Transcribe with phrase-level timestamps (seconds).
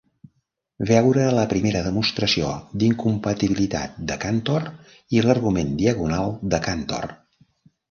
[0.91, 2.49] Veure la primera demostració
[2.85, 4.67] d'incompatibilitat de Cantor
[5.19, 7.11] i l'argument diagonal de Cantor.